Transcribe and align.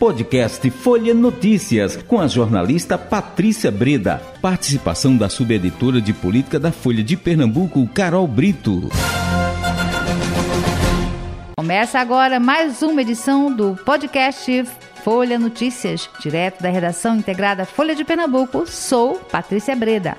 Podcast 0.00 0.70
Folha 0.70 1.12
Notícias, 1.12 1.94
com 1.94 2.18
a 2.18 2.26
jornalista 2.26 2.96
Patrícia 2.96 3.70
Breda. 3.70 4.18
Participação 4.40 5.14
da 5.14 5.28
subeditora 5.28 6.00
de 6.00 6.14
política 6.14 6.58
da 6.58 6.72
Folha 6.72 7.04
de 7.04 7.18
Pernambuco, 7.18 7.86
Carol 7.88 8.26
Brito. 8.26 8.88
Começa 11.54 11.98
agora 11.98 12.40
mais 12.40 12.80
uma 12.80 13.02
edição 13.02 13.54
do 13.54 13.78
podcast 13.84 14.64
Folha 15.04 15.38
Notícias, 15.38 16.08
direto 16.18 16.62
da 16.62 16.70
redação 16.70 17.16
integrada 17.16 17.66
Folha 17.66 17.94
de 17.94 18.02
Pernambuco. 18.02 18.66
Sou 18.66 19.16
Patrícia 19.16 19.76
Breda. 19.76 20.16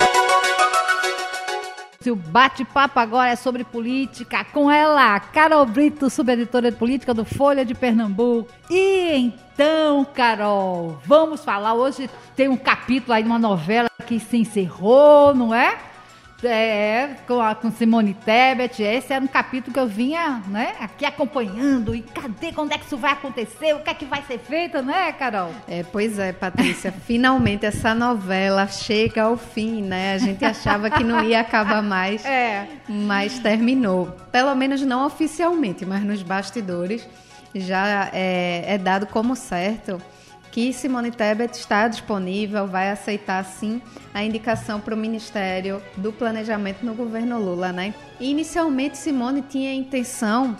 O 2.09 2.15
bate-papo 2.15 2.99
agora 2.99 3.29
é 3.29 3.35
sobre 3.35 3.63
política 3.63 4.43
com 4.45 4.71
ela, 4.71 5.19
Carol 5.19 5.65
Brito, 5.65 6.09
subeditora 6.09 6.71
de 6.71 6.77
política 6.77 7.13
do 7.13 7.23
Folha 7.23 7.63
de 7.63 7.75
Pernambuco. 7.75 8.51
E 8.69 9.11
então, 9.13 10.03
Carol, 10.05 10.97
vamos 11.05 11.43
falar. 11.43 11.75
Hoje 11.75 12.09
tem 12.35 12.47
um 12.47 12.57
capítulo 12.57 13.13
aí 13.13 13.21
de 13.21 13.29
uma 13.29 13.37
novela 13.37 13.89
que 14.07 14.19
se 14.19 14.37
encerrou, 14.37 15.35
não 15.35 15.53
é? 15.53 15.77
É, 16.43 17.15
com, 17.27 17.39
a, 17.39 17.53
com 17.53 17.71
Simone 17.71 18.13
Tebet, 18.13 18.81
esse 18.81 19.13
era 19.13 19.23
um 19.23 19.27
capítulo 19.27 19.73
que 19.73 19.79
eu 19.79 19.87
vinha, 19.87 20.41
né, 20.47 20.73
aqui 20.79 21.05
acompanhando. 21.05 21.93
E 21.93 22.01
cadê, 22.01 22.51
quando 22.51 22.71
é 22.71 22.77
que 22.77 22.85
isso 22.85 22.97
vai 22.97 23.11
acontecer? 23.11 23.73
O 23.73 23.79
que 23.79 23.89
é 23.89 23.93
que 23.93 24.05
vai 24.05 24.23
ser 24.23 24.39
feito, 24.39 24.81
né, 24.81 25.11
Carol? 25.11 25.51
É, 25.67 25.83
pois 25.83 26.17
é, 26.17 26.33
Patrícia. 26.33 26.91
finalmente 27.05 27.65
essa 27.65 27.93
novela 27.93 28.67
chega 28.67 29.23
ao 29.23 29.37
fim, 29.37 29.81
né? 29.81 30.13
A 30.13 30.17
gente 30.17 30.43
achava 30.43 30.89
que 30.89 31.03
não 31.03 31.23
ia 31.23 31.41
acabar 31.41 31.81
mais, 31.83 32.25
é. 32.25 32.67
mas 32.87 33.39
terminou. 33.39 34.07
Pelo 34.31 34.55
menos 34.55 34.81
não 34.81 35.05
oficialmente, 35.05 35.85
mas 35.85 36.03
nos 36.03 36.23
bastidores 36.23 37.07
já 37.53 38.09
é, 38.13 38.63
é 38.65 38.77
dado 38.77 39.05
como 39.05 39.35
certo 39.35 40.01
que 40.51 40.73
Simone 40.73 41.11
Tebet 41.11 41.57
está 41.57 41.87
disponível, 41.87 42.67
vai 42.67 42.91
aceitar 42.91 43.43
sim 43.45 43.81
a 44.13 44.21
indicação 44.21 44.81
para 44.81 44.93
o 44.93 44.97
Ministério 44.97 45.81
do 45.95 46.11
Planejamento 46.11 46.85
no 46.85 46.93
governo 46.93 47.39
Lula, 47.39 47.71
né? 47.71 47.93
Inicialmente 48.19 48.97
Simone 48.97 49.41
tinha 49.41 49.71
a 49.71 49.73
intenção 49.73 50.57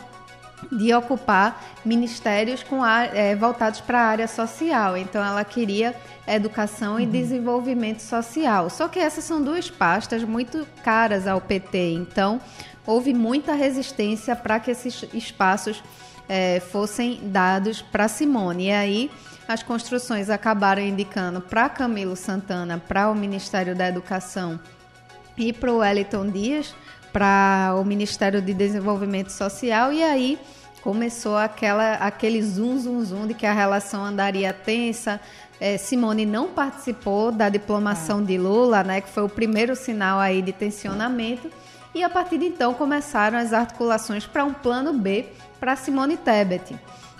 de 0.72 0.94
ocupar 0.94 1.62
ministérios 1.84 2.64
com 2.64 2.86
é, 2.86 3.36
voltados 3.36 3.82
para 3.82 4.00
a 4.00 4.06
área 4.06 4.28
social. 4.28 4.96
Então, 4.96 5.24
ela 5.24 5.44
queria 5.44 5.96
educação 6.28 7.00
e 7.00 7.04
uhum. 7.04 7.10
desenvolvimento 7.10 8.00
social. 8.00 8.70
Só 8.70 8.88
que 8.88 9.00
essas 9.00 9.24
são 9.24 9.42
duas 9.42 9.70
pastas 9.70 10.24
muito 10.24 10.68
caras 10.84 11.28
ao 11.28 11.42
PT. 11.42 11.94
Então, 11.94 12.40
houve 12.86 13.14
muita 13.14 13.54
resistência 13.54 14.36
para 14.36 14.60
que 14.60 14.72
esses 14.72 15.04
espaços 15.14 15.84
é, 16.30 16.60
fossem 16.60 17.20
dados 17.24 17.82
para 17.82 18.08
Simone. 18.08 18.68
E 18.68 18.72
aí 18.72 19.12
as 19.52 19.62
construções 19.62 20.30
acabaram 20.30 20.82
indicando 20.82 21.42
para 21.42 21.68
Camilo 21.68 22.16
Santana, 22.16 22.82
para 22.88 23.10
o 23.10 23.16
Ministério 23.16 23.76
da 23.76 23.88
Educação 23.88 24.60
e 25.38 25.52
para 25.52 25.72
o 25.72 25.78
Wellington 25.78 26.30
Dias, 26.30 26.74
para 27.12 27.76
o 27.78 27.84
Ministério 27.84 28.42
de 28.42 28.54
Desenvolvimento 28.54 29.30
Social, 29.30 29.92
e 29.92 30.02
aí 30.02 30.40
começou 30.82 31.38
aquela, 31.38 31.96
aquele 31.96 32.42
zoom, 32.42 32.80
zoom, 32.80 33.04
zoom 33.04 33.28
de 33.28 33.34
que 33.34 33.46
a 33.46 33.54
relação 33.54 34.04
andaria 34.04 34.54
tensa. 34.54 35.20
É, 35.60 35.78
Simone 35.78 36.26
não 36.26 36.48
participou 36.48 37.32
da 37.32 37.50
diplomação 37.50 38.20
ah. 38.20 38.24
de 38.24 38.38
Lula, 38.38 38.84
né, 38.84 39.02
que 39.02 39.10
foi 39.10 39.24
o 39.24 39.30
primeiro 39.30 39.76
sinal 39.76 40.20
aí 40.20 40.42
de 40.42 40.54
tensionamento, 40.54 41.52
e 41.94 42.04
a 42.04 42.10
partir 42.10 42.38
de 42.38 42.46
então 42.46 42.74
começaram 42.74 43.38
as 43.38 43.52
articulações 43.52 44.26
para 44.26 44.46
um 44.46 44.54
plano 44.54 44.94
B 44.94 45.26
para 45.60 45.76
Simone 45.76 46.16
Tebet. 46.16 46.76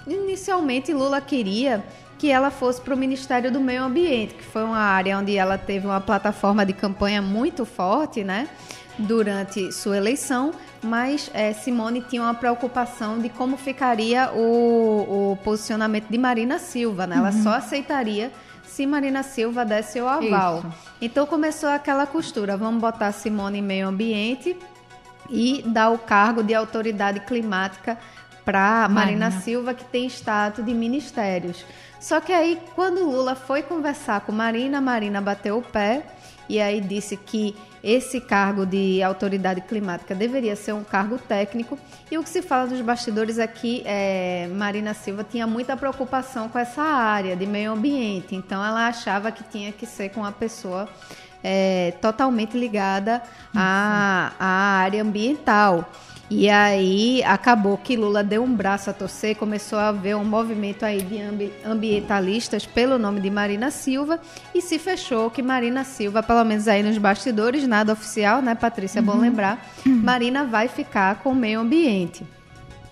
Inicialmente, 0.08 0.94
Lula 0.94 1.22
queria 1.22 1.84
que 2.22 2.30
ela 2.30 2.52
fosse 2.52 2.80
para 2.80 2.94
o 2.94 2.98
Ministério 2.98 3.52
do 3.52 3.60
Meio 3.60 3.84
Ambiente, 3.84 4.36
que 4.36 4.44
foi 4.44 4.64
uma 4.64 4.78
área 4.78 5.18
onde 5.18 5.36
ela 5.36 5.58
teve 5.58 5.88
uma 5.88 6.00
plataforma 6.00 6.64
de 6.64 6.72
campanha 6.72 7.20
muito 7.20 7.66
forte, 7.66 8.24
né? 8.24 8.48
Durante 8.96 9.72
sua 9.72 9.98
eleição, 9.98 10.52
mas 10.84 11.32
é, 11.34 11.52
Simone 11.52 12.00
tinha 12.00 12.22
uma 12.22 12.36
preocupação 12.36 13.18
de 13.18 13.28
como 13.28 13.58
ficaria 13.58 14.32
o, 14.34 15.32
o 15.32 15.38
posicionamento 15.38 16.10
de 16.10 16.18
Marina 16.20 16.60
Silva, 16.60 17.08
né? 17.08 17.16
Ela 17.16 17.32
uhum. 17.32 17.42
só 17.42 17.56
aceitaria 17.56 18.32
se 18.68 18.86
Marina 18.86 19.24
Silva 19.24 19.66
desse 19.66 20.00
o 20.00 20.08
aval. 20.08 20.60
Isso. 20.60 20.68
Então 21.02 21.26
começou 21.26 21.70
aquela 21.70 22.06
costura, 22.06 22.56
vamos 22.56 22.80
botar 22.80 23.12
Simone 23.14 23.58
em 23.58 23.64
meio 23.64 23.88
ambiente 23.88 24.56
e 25.28 25.64
dar 25.66 25.90
o 25.90 25.98
cargo 25.98 26.44
de 26.44 26.54
autoridade 26.54 27.22
climática 27.22 27.98
para 28.46 28.88
Marina. 28.88 29.30
Marina 29.30 29.42
Silva, 29.42 29.74
que 29.74 29.86
tem 29.86 30.06
status 30.06 30.64
de 30.64 30.72
ministérios. 30.72 31.66
Só 32.02 32.20
que 32.20 32.34
aí, 32.34 32.60
quando 32.76 33.06
Lula 33.06 33.36
foi 33.36 33.62
conversar 33.62 34.22
com 34.22 34.32
Marina, 34.32 34.82
Marina 34.82 35.22
bateu 35.22 35.60
o 35.60 35.62
pé 35.62 36.04
e 36.50 36.60
aí 36.60 36.82
disse 36.82 37.16
que 37.16 37.56
esse 37.84 38.20
cargo 38.20 38.66
de 38.66 39.02
autoridade 39.04 39.62
climática 39.62 40.16
deveria 40.16 40.56
ser 40.56 40.74
um 40.74 40.84
cargo 40.84 41.20
técnico. 41.20 41.78
E 42.10 42.18
o 42.18 42.24
que 42.24 42.30
se 42.30 42.42
fala 42.42 42.68
dos 42.68 42.82
bastidores 42.82 43.38
é 43.38 43.46
que 43.46 43.84
é, 43.86 44.50
Marina 44.52 44.96
Silva 44.96 45.24
tinha 45.24 45.46
muita 45.46 45.78
preocupação 45.78 46.50
com 46.50 46.58
essa 46.58 46.82
área 46.82 47.36
de 47.36 47.46
meio 47.46 47.72
ambiente, 47.72 48.36
então 48.36 48.66
ela 48.66 48.88
achava 48.88 49.32
que 49.32 49.44
tinha 49.44 49.72
que 49.72 49.86
ser 49.86 50.10
com 50.10 50.22
uma 50.22 50.32
pessoa 50.32 50.90
é, 51.44 51.94
totalmente 52.02 52.58
ligada 52.58 53.22
à, 53.56 54.34
à 54.40 54.48
área 54.80 55.04
ambiental. 55.04 55.88
E 56.34 56.50
aí 56.50 57.22
acabou 57.26 57.78
que 57.78 57.98
Lula 57.98 58.24
deu 58.24 58.42
um 58.42 58.56
braço 58.56 58.90
a 58.90 58.94
torcer, 58.94 59.36
começou 59.36 59.78
a 59.78 59.90
haver 59.90 60.16
um 60.16 60.24
movimento 60.24 60.86
aí 60.86 61.02
de 61.02 61.52
ambientalistas 61.66 62.66
pelo 62.66 62.98
nome 62.98 63.20
de 63.20 63.30
Marina 63.30 63.70
Silva 63.70 64.18
e 64.56 64.62
se 64.62 64.80
fechou 64.80 65.30
que 65.30 65.42
Marina 65.42 65.84
Silva, 65.84 66.24
pelo 66.24 66.46
menos 66.46 66.70
aí 66.70 66.82
nos 66.82 66.98
bastidores, 66.98 67.68
nada 67.68 67.92
oficial, 67.92 68.42
né, 68.42 68.56
Patrícia, 68.56 69.00
é 69.00 69.02
bom 69.02 69.16
uhum. 69.16 69.20
lembrar, 69.20 69.74
Marina 69.86 70.46
vai 70.46 70.70
ficar 70.70 71.16
com 71.16 71.32
o 71.34 71.36
meio 71.36 71.60
ambiente. 71.60 72.26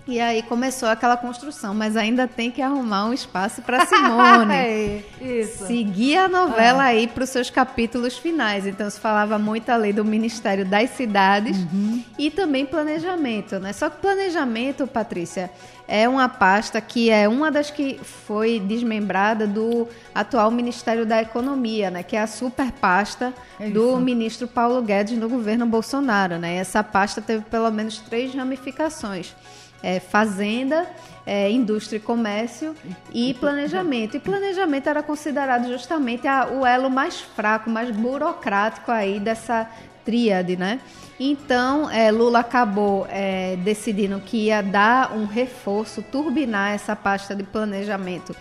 E 0.09 0.20
aí 0.20 0.42
começou 0.42 0.90
aquela 0.90 1.16
construção, 1.16 1.75
mas 1.75 1.96
ainda 1.96 2.28
tem 2.28 2.50
que 2.50 2.64
arrumar 2.64 3.06
um 3.06 3.14
espaço 3.14 3.62
para 3.62 3.86
Simone. 3.86 4.50
É, 4.59 5.03
isso. 5.22 5.68
Seguir 5.68 6.18
a 6.18 6.28
novela 6.28 6.84
ah. 6.84 6.88
aí 6.88 7.08
para 7.08 7.24
os 7.24 7.30
seus 7.30 7.50
capítulos 7.50 8.18
finais. 8.18 8.66
Então 8.66 8.90
se 8.90 9.00
falava 9.00 9.38
muito 9.38 9.69
ali 9.69 9.94
do 9.94 10.03
Ministério 10.03 10.66
das 10.66 10.90
Cidades 10.92 11.58
uhum. 11.58 12.03
e 12.18 12.31
também 12.31 12.66
planejamento, 12.66 13.59
né? 13.59 13.72
Só 13.72 13.90
que 13.90 13.98
planejamento, 13.98 14.88
Patrícia, 14.88 15.52
é 15.88 16.09
uma 16.09 16.28
pasta 16.28 16.81
que 16.81 17.09
é 17.09 17.28
uma 17.28 17.52
das 17.52 17.69
que 17.69 18.00
foi 18.03 18.59
desmembrada 18.59 19.46
do 19.46 19.88
atual 20.14 20.50
Ministério 20.50 21.06
da 21.06 21.22
Economia, 21.22 21.92
né? 21.92 22.02
Que 22.02 22.16
é 22.16 22.22
a 22.22 22.28
super 22.28 22.72
pasta 22.72 23.34
é 23.59 23.69
do 23.69 23.98
ministro 23.98 24.48
Paulo 24.48 24.81
Guedes 24.81 25.18
no 25.18 25.30
governo 25.30 25.66
Bolsonaro, 25.68 26.40
né? 26.40 26.56
Essa 26.56 26.84
pasta 26.84 27.22
teve 27.22 27.44
pelo 27.46 27.69
menos 27.69 28.00
três 28.00 28.34
ramificações 28.34 29.36
é, 29.82 30.00
fazenda, 30.00 30.88
é, 31.26 31.50
indústria 31.52 31.98
e 31.98 32.00
comércio 32.00 32.76
e 33.14 33.34
planejamento. 33.36 34.18
E 34.18 34.20
planejamento 34.20 34.88
era 34.88 35.04
considerado 35.04 35.68
justamente 35.68 36.28
a, 36.28 36.48
o 36.48 36.66
elo 36.66 36.90
mais 36.90 37.22
fraco, 37.22 37.70
mais 37.70 37.92
burocrático 37.92 38.92
aí 38.92 39.20
dessa 39.20 39.70
tríade, 40.04 40.56
né? 40.56 40.80
Então, 41.20 41.90
é, 41.90 42.10
Lula 42.12 42.40
acabou 42.40 43.06
é, 43.10 43.58
decidindo 43.58 44.20
que 44.22 44.46
ia 44.46 44.64
dar 44.64 45.14
um 45.14 45.26
reforço, 45.26 46.02
turbinar 46.02 46.72
essa 46.72 46.96
pasta 46.96 47.36
de 47.36 47.44
planejamento 47.44 48.36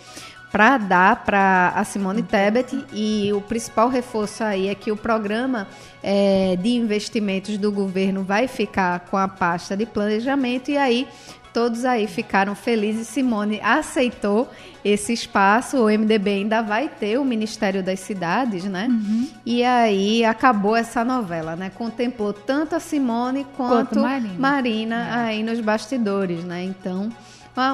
para 0.51 0.79
dar 0.79 1.25
para 1.25 1.73
a 1.75 1.85
Simone 1.85 2.23
Tebet 2.23 2.85
e 2.93 3.31
o 3.33 3.41
principal 3.41 3.89
reforço 3.89 4.43
aí 4.43 4.69
é 4.69 4.75
que 4.75 4.91
o 4.91 4.97
programa 4.97 5.69
é, 6.03 6.57
de 6.57 6.71
investimentos 6.71 7.59
do 7.59 7.71
governo 7.71 8.23
vai 8.23 8.49
ficar 8.49 9.01
com 9.01 9.17
a 9.17 9.29
pasta 9.29 9.77
de 9.77 9.85
planejamento 9.85 10.71
e 10.71 10.79
aí 10.79 11.07
todos 11.53 11.85
aí 11.85 12.07
ficaram 12.07 12.55
felizes. 12.55 13.09
Simone 13.09 13.61
aceitou 13.61 14.49
esse 14.85 15.13
espaço. 15.13 15.79
O 15.79 15.87
MDB 15.87 16.31
ainda 16.31 16.63
vai 16.63 16.89
ter 16.89 17.19
o 17.19 17.25
Ministério 17.25 17.83
das 17.83 18.01
Cidades, 18.01 18.65
né? 18.65 18.87
Uhum. 18.89 19.29
E 19.45 19.65
aí 19.65 20.25
acabou 20.25 20.77
essa 20.77 21.05
novela, 21.05 21.57
né? 21.57 21.71
Contemplou 21.71 22.33
tanto 22.33 22.77
a 22.77 22.81
Simone 22.81 23.45
quanto, 23.57 23.97
quanto 23.97 24.01
Marina, 24.01 24.35
Marina 24.39 25.09
é. 25.09 25.29
aí 25.29 25.43
nos 25.43 25.61
bastidores, 25.61 26.45
né? 26.45 26.63
Então, 26.65 27.11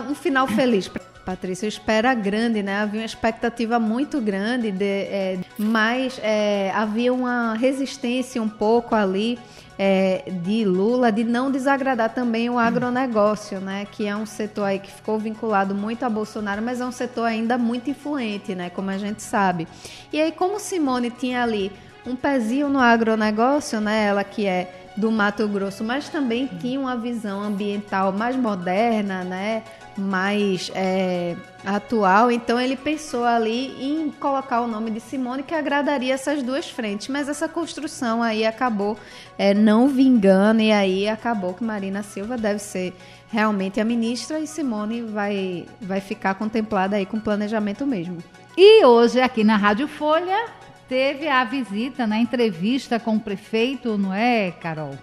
um 0.08 0.14
final 0.14 0.46
feliz. 0.46 0.88
Patrícia, 1.24 1.66
espera 1.66 2.12
grande, 2.12 2.62
né? 2.62 2.80
Havia 2.80 3.00
uma 3.00 3.06
expectativa 3.06 3.78
muito 3.78 4.20
grande, 4.20 4.70
de, 4.70 4.84
é, 4.84 5.38
mas 5.58 6.20
é, 6.22 6.70
havia 6.74 7.12
uma 7.12 7.54
resistência 7.54 8.42
um 8.42 8.48
pouco 8.48 8.94
ali 8.94 9.38
é, 9.78 10.24
de 10.42 10.64
Lula 10.64 11.10
de 11.10 11.24
não 11.24 11.50
desagradar 11.50 12.12
também 12.12 12.48
o 12.50 12.58
agronegócio, 12.58 13.60
né? 13.60 13.86
Que 13.90 14.06
é 14.06 14.14
um 14.14 14.26
setor 14.26 14.64
aí 14.64 14.78
que 14.78 14.90
ficou 14.90 15.18
vinculado 15.18 15.74
muito 15.74 16.04
a 16.04 16.10
Bolsonaro, 16.10 16.62
mas 16.62 16.80
é 16.80 16.86
um 16.86 16.92
setor 16.92 17.24
ainda 17.24 17.56
muito 17.56 17.88
influente, 17.90 18.54
né? 18.54 18.70
Como 18.70 18.90
a 18.90 18.98
gente 18.98 19.22
sabe. 19.22 19.66
E 20.12 20.20
aí, 20.20 20.30
como 20.30 20.60
Simone 20.60 21.10
tinha 21.10 21.42
ali 21.42 21.72
um 22.06 22.14
pezinho 22.14 22.68
no 22.68 22.78
agronegócio, 22.78 23.80
né? 23.80 24.04
Ela 24.04 24.22
que 24.22 24.46
é 24.46 24.90
do 24.96 25.10
Mato 25.10 25.48
Grosso, 25.48 25.82
mas 25.82 26.08
também 26.08 26.46
tinha 26.46 26.78
uma 26.78 26.96
visão 26.96 27.42
ambiental 27.42 28.12
mais 28.12 28.36
moderna, 28.36 29.24
né? 29.24 29.64
Mais 29.96 30.70
é, 30.74 31.36
atual. 31.64 32.30
Então 32.30 32.60
ele 32.60 32.76
pensou 32.76 33.24
ali 33.24 33.74
em 33.80 34.10
colocar 34.10 34.60
o 34.60 34.66
nome 34.66 34.90
de 34.90 35.00
Simone 35.00 35.42
que 35.42 35.54
agradaria 35.54 36.14
essas 36.14 36.42
duas 36.42 36.68
frentes. 36.68 37.08
Mas 37.08 37.28
essa 37.28 37.48
construção 37.48 38.22
aí 38.22 38.44
acabou 38.44 38.98
é, 39.38 39.54
não 39.54 39.88
vingando 39.88 40.60
e 40.60 40.72
aí 40.72 41.08
acabou 41.08 41.54
que 41.54 41.64
Marina 41.64 42.02
Silva 42.02 42.36
deve 42.36 42.58
ser 42.58 42.94
realmente 43.28 43.80
a 43.80 43.84
ministra 43.84 44.38
e 44.38 44.46
Simone 44.46 45.02
vai, 45.02 45.66
vai 45.80 46.00
ficar 46.00 46.34
contemplada 46.34 46.96
aí 46.96 47.06
com 47.06 47.18
planejamento 47.18 47.86
mesmo. 47.86 48.18
E 48.56 48.84
hoje 48.84 49.20
aqui 49.20 49.42
na 49.42 49.56
Rádio 49.56 49.88
Folha 49.88 50.46
teve 50.88 51.26
a 51.26 51.44
visita, 51.44 52.06
na 52.06 52.16
né, 52.16 52.22
entrevista 52.22 53.00
com 53.00 53.16
o 53.16 53.20
prefeito, 53.20 53.98
não 53.98 54.14
é, 54.14 54.52
Carol? 54.52 54.96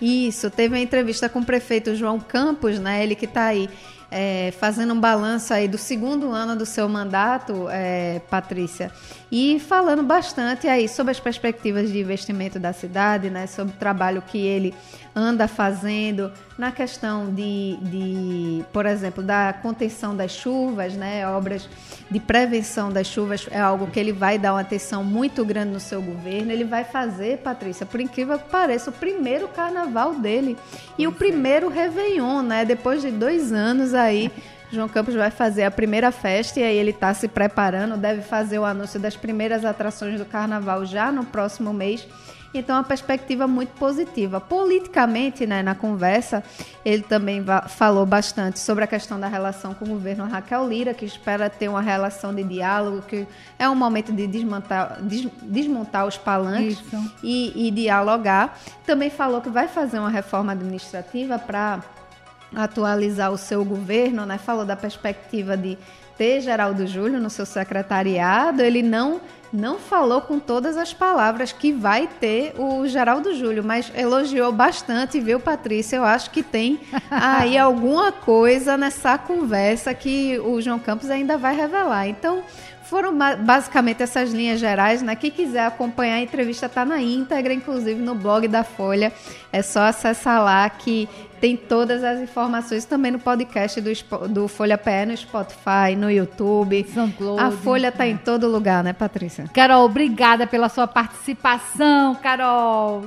Isso, 0.00 0.50
teve 0.50 0.76
a 0.76 0.80
entrevista 0.80 1.28
com 1.28 1.38
o 1.38 1.44
prefeito 1.44 1.94
João 1.94 2.18
Campos, 2.18 2.78
né? 2.78 3.02
Ele 3.02 3.14
que 3.14 3.24
está 3.24 3.44
aí 3.44 3.70
é, 4.10 4.52
fazendo 4.58 4.94
um 4.94 5.00
balanço 5.00 5.52
aí 5.52 5.66
do 5.66 5.78
segundo 5.78 6.30
ano 6.30 6.56
do 6.56 6.64
seu 6.64 6.88
mandato, 6.88 7.68
é, 7.70 8.20
Patrícia, 8.30 8.92
e 9.30 9.58
falando 9.58 10.02
bastante 10.02 10.68
aí 10.68 10.88
sobre 10.88 11.10
as 11.10 11.18
perspectivas 11.18 11.90
de 11.90 11.98
investimento 11.98 12.58
da 12.58 12.72
cidade, 12.72 13.28
né, 13.28 13.46
sobre 13.46 13.74
o 13.74 13.76
trabalho 13.76 14.22
que 14.22 14.38
ele 14.38 14.72
anda 15.14 15.48
fazendo 15.48 16.30
na 16.56 16.70
questão 16.70 17.32
de, 17.32 17.76
de, 17.82 18.64
por 18.72 18.86
exemplo, 18.86 19.22
da 19.22 19.52
contenção 19.52 20.14
das 20.14 20.30
chuvas, 20.30 20.94
né, 20.94 21.26
obras 21.28 21.68
de 22.08 22.20
prevenção 22.20 22.92
das 22.92 23.06
chuvas 23.06 23.48
é 23.50 23.58
algo 23.58 23.88
que 23.88 23.98
ele 23.98 24.12
vai 24.12 24.38
dar 24.38 24.52
uma 24.52 24.60
atenção 24.60 25.02
muito 25.02 25.44
grande 25.44 25.72
no 25.72 25.80
seu 25.80 26.00
governo. 26.00 26.52
Ele 26.52 26.64
vai 26.64 26.84
fazer, 26.84 27.38
Patrícia, 27.38 27.84
por 27.84 28.00
incrível 28.00 28.38
que 28.38 28.48
pareça, 28.48 28.90
o 28.90 28.92
primeiro 28.92 29.48
carnaval 29.48 30.14
dele 30.14 30.56
e 30.96 31.06
o 31.06 31.12
primeiro 31.12 31.68
Réveillon, 31.68 32.42
né, 32.42 32.64
depois 32.64 33.02
de 33.02 33.10
dois 33.10 33.52
anos 33.52 33.92
aí. 33.92 34.30
João 34.70 34.88
Campos 34.88 35.14
vai 35.14 35.30
fazer 35.30 35.64
a 35.64 35.70
primeira 35.70 36.10
festa 36.10 36.60
e 36.60 36.62
aí 36.62 36.76
ele 36.76 36.90
está 36.90 37.14
se 37.14 37.28
preparando, 37.28 37.96
deve 37.96 38.22
fazer 38.22 38.58
o 38.58 38.64
anúncio 38.64 38.98
das 38.98 39.16
primeiras 39.16 39.64
atrações 39.64 40.18
do 40.18 40.24
carnaval 40.24 40.84
já 40.84 41.12
no 41.12 41.24
próximo 41.24 41.72
mês. 41.72 42.06
Então, 42.58 42.76
a 42.76 42.82
perspectiva 42.82 43.46
muito 43.46 43.70
positiva. 43.70 44.40
Politicamente, 44.40 45.46
né, 45.46 45.62
na 45.62 45.74
conversa, 45.74 46.42
ele 46.84 47.02
também 47.02 47.44
falou 47.68 48.06
bastante 48.06 48.58
sobre 48.58 48.84
a 48.84 48.86
questão 48.86 49.20
da 49.20 49.28
relação 49.28 49.74
com 49.74 49.84
o 49.84 49.88
governo 49.88 50.24
Raquel 50.24 50.66
Lira, 50.66 50.94
que 50.94 51.04
espera 51.04 51.50
ter 51.50 51.68
uma 51.68 51.82
relação 51.82 52.34
de 52.34 52.42
diálogo, 52.42 53.02
que 53.02 53.26
é 53.58 53.68
um 53.68 53.74
momento 53.74 54.12
de 54.12 54.26
desmontar, 54.26 55.02
des, 55.02 55.28
desmontar 55.42 56.06
os 56.06 56.16
palanques 56.16 56.82
e, 57.22 57.68
e 57.68 57.70
dialogar. 57.70 58.58
Também 58.86 59.10
falou 59.10 59.40
que 59.40 59.50
vai 59.50 59.68
fazer 59.68 59.98
uma 59.98 60.10
reforma 60.10 60.52
administrativa 60.52 61.38
para 61.38 61.82
atualizar 62.56 63.30
o 63.30 63.36
seu 63.36 63.62
governo, 63.64 64.24
né? 64.24 64.38
Falou 64.38 64.64
da 64.64 64.74
perspectiva 64.74 65.56
de 65.56 65.76
ter 66.16 66.40
Geraldo 66.40 66.86
Júlio 66.86 67.20
no 67.20 67.28
seu 67.28 67.44
secretariado. 67.44 68.62
Ele 68.62 68.82
não 68.82 69.20
não 69.52 69.78
falou 69.78 70.20
com 70.20 70.38
todas 70.40 70.76
as 70.76 70.92
palavras 70.92 71.52
que 71.52 71.72
vai 71.72 72.08
ter 72.20 72.52
o 72.58 72.86
Geraldo 72.86 73.34
Júlio, 73.34 73.62
mas 73.62 73.90
elogiou 73.94 74.52
bastante, 74.52 75.20
viu, 75.20 75.38
Patrícia? 75.38 75.96
Eu 75.96 76.04
acho 76.04 76.30
que 76.30 76.42
tem 76.42 76.80
aí 77.10 77.56
alguma 77.56 78.10
coisa 78.10 78.76
nessa 78.76 79.16
conversa 79.16 79.94
que 79.94 80.38
o 80.40 80.60
João 80.60 80.78
Campos 80.78 81.10
ainda 81.10 81.38
vai 81.38 81.54
revelar. 81.54 82.08
Então, 82.08 82.42
foram 82.88 83.16
basicamente 83.38 84.02
essas 84.02 84.32
linhas 84.32 84.60
gerais, 84.60 85.02
né? 85.02 85.14
Quem 85.16 85.30
quiser 85.30 85.66
acompanhar 85.66 86.16
a 86.16 86.20
entrevista 86.20 86.66
está 86.66 86.84
na 86.84 87.00
íntegra, 87.00 87.52
inclusive 87.52 88.00
no 88.00 88.14
blog 88.14 88.46
da 88.48 88.64
Folha. 88.64 89.12
É 89.52 89.62
só 89.62 89.82
acessar 89.82 90.42
lá 90.42 90.68
que 90.70 91.08
tem 91.40 91.56
todas 91.56 92.02
as 92.02 92.20
informações 92.20 92.84
também 92.84 93.10
no 93.10 93.18
podcast 93.18 93.80
do, 93.80 93.90
do 94.28 94.48
Folha 94.48 94.78
PE, 94.78 95.06
no 95.06 95.16
Spotify, 95.16 95.96
no 95.96 96.10
YouTube. 96.10 96.86
A 97.38 97.50
Folha 97.50 97.88
está 97.88 98.06
em 98.06 98.16
todo 98.16 98.48
lugar, 98.48 98.82
né, 98.82 98.92
Patrícia? 98.92 99.44
Carol, 99.52 99.84
obrigada 99.84 100.46
pela 100.46 100.68
sua 100.68 100.86
participação, 100.86 102.14
Carol. 102.16 103.06